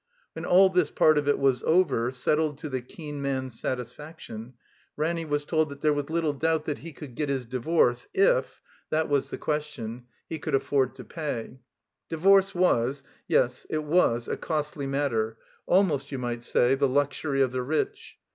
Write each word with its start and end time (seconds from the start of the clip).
When 0.33 0.45
all 0.45 0.69
this 0.71 0.89
part 0.89 1.19
of 1.19 1.27
it 1.27 1.37
was 1.37 1.61
over, 1.61 2.09
settled 2.09 2.57
to 2.57 2.69
the 2.69 2.81
keen 2.81 3.21
man's 3.21 3.59
satisfaction, 3.59 4.55
Ranny 4.97 5.25
was 5.25 5.45
told 5.45 5.69
that 5.69 5.81
there 5.81 5.93
was 5.93 6.09
little 6.09 6.33
doubt 6.33 6.65
that 6.65 6.79
he 6.79 6.91
could 6.91 7.13
get 7.13 7.29
his 7.29 7.45
divorce 7.45 8.07
if— 8.11 8.63
^that 8.91 9.09
was 9.09 9.29
the 9.29 9.37
302 9.37 9.37
THE 9.37 9.39
COMBINED 9.39 9.93
MAZE 9.93 10.01
question— 10.01 10.05
^he 10.65 10.69
cotild 10.69 10.91
aflford 10.91 10.95
to 10.95 11.03
pay. 11.03 11.59
Divorce 12.09 12.55
was, 12.55 13.03
yes, 13.27 13.67
it 13.69 13.83
was 13.83 14.27
a 14.27 14.37
costly 14.37 14.87
matter, 14.87 15.37
almost, 15.67 16.11
you 16.11 16.17
might 16.17 16.41
say, 16.41 16.73
the 16.73 16.89
luxury 16.89 17.41
of 17.43 17.51
the 17.51 17.61
rich. 17.61 18.17